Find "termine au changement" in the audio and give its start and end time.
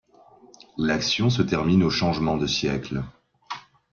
1.43-2.35